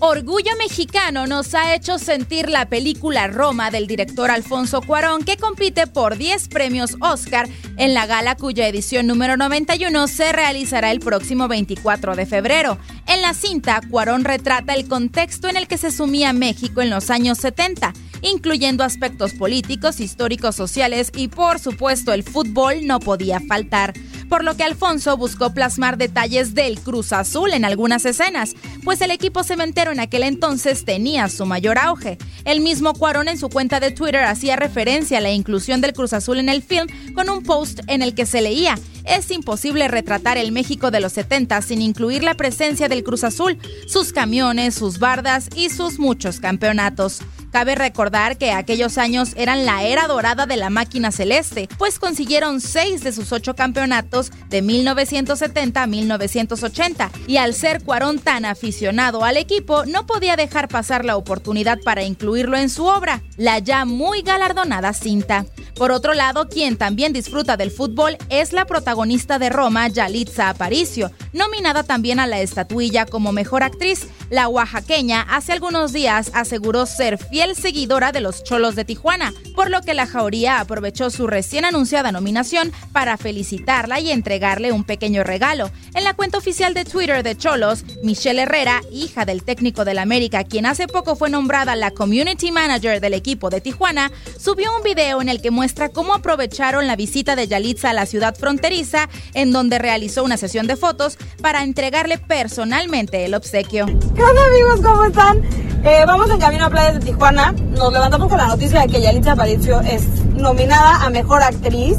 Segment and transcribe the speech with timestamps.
[0.00, 5.88] Orgullo Mexicano nos ha hecho sentir la película Roma del director Alfonso Cuarón que compite
[5.88, 11.48] por 10 premios Oscar en la gala cuya edición número 91 se realizará el próximo
[11.48, 12.78] 24 de febrero.
[13.08, 17.10] En la cinta, Cuarón retrata el contexto en el que se sumía México en los
[17.10, 17.92] años 70
[18.22, 23.94] incluyendo aspectos políticos, históricos, sociales y por supuesto el fútbol no podía faltar
[24.28, 29.10] por lo que Alfonso buscó plasmar detalles del Cruz Azul en algunas escenas, pues el
[29.10, 32.18] equipo cementero en aquel entonces tenía su mayor auge.
[32.44, 36.12] El mismo Cuarón en su cuenta de Twitter hacía referencia a la inclusión del Cruz
[36.12, 40.36] Azul en el film con un post en el que se leía es imposible retratar
[40.36, 44.98] el México de los 70 sin incluir la presencia del Cruz Azul, sus camiones, sus
[44.98, 47.20] bardas y sus muchos campeonatos.
[47.50, 52.60] Cabe recordar que aquellos años eran la era dorada de la máquina celeste, pues consiguieron
[52.60, 59.24] seis de sus ocho campeonatos de 1970 a 1980, y al ser Cuarón tan aficionado
[59.24, 63.84] al equipo, no podía dejar pasar la oportunidad para incluirlo en su obra, la ya
[63.86, 65.46] muy galardonada cinta.
[65.74, 71.12] Por otro lado, quien también disfruta del fútbol es la protagonista de Roma, Yalitza Aparicio,
[71.32, 74.08] nominada también a la estatuilla como mejor actriz.
[74.28, 79.70] La oaxaqueña hace algunos días aseguró ser fiel seguidora de los Cholos de Tijuana, por
[79.70, 85.22] lo que la Jauría aprovechó su recién anunciada nominación para felicitarla y entregarle un pequeño
[85.22, 85.70] regalo.
[85.94, 90.44] En la cuenta oficial de Twitter de Cholos, Michelle Herrera, hija del técnico del América,
[90.44, 95.22] quien hace poco fue nombrada la Community Manager del equipo de Tijuana, subió un video
[95.22, 99.52] en el que muestra cómo aprovecharon la visita de Yalitza a la ciudad fronteriza, en
[99.52, 103.86] donde realizó una sesión de fotos para entregarle personalmente el obsequio.
[103.86, 104.80] ¿Qué amigos?
[104.82, 105.42] ¿Cómo están?
[105.84, 107.27] Eh, vamos en camino a Playas de Tijuana.
[107.30, 110.02] Nos levantamos con la noticia de que Yalitza Aparicio es
[110.34, 111.98] nominada a Mejor Actriz.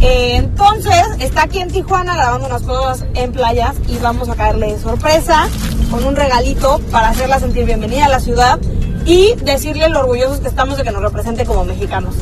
[0.00, 4.74] Eh, entonces, está aquí en Tijuana grabando unas cosas en playas y vamos a caerle
[4.74, 5.48] de sorpresa
[5.90, 8.60] con un regalito para hacerla sentir bienvenida a la ciudad
[9.04, 12.14] y decirle lo orgullosos que estamos de que nos represente como mexicanos.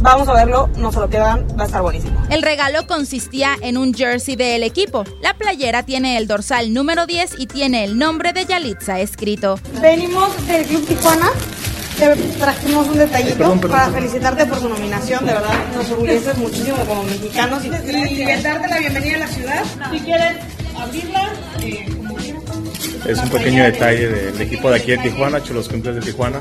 [0.00, 2.20] Vamos a verlo, no se lo pierdan, va a estar buenísimo.
[2.30, 5.04] El regalo consistía en un jersey del equipo.
[5.22, 9.60] La playera tiene el dorsal número 10 y tiene el nombre de Yalitza escrito.
[9.80, 11.30] Venimos del Club Tijuana.
[11.98, 15.26] Te trajimos un detallito para felicitarte por tu nominación.
[15.26, 19.64] De verdad, nos orgulleces muchísimo como mexicanos y, y darte la bienvenida a la ciudad.
[19.90, 20.38] Si quieren
[20.78, 22.42] abrirla, eh, como quieran.
[23.06, 26.40] Es un pequeño detalle del equipo de aquí de Tijuana, Cholos Cumples de Tijuana.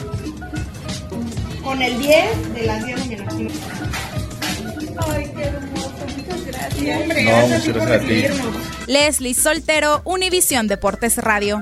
[1.63, 3.53] Con el 10 de las 10 nominaciones.
[7.25, 8.25] No, muchas gracias a ti.
[8.87, 11.61] Leslie Soltero, Univisión Deportes Radio.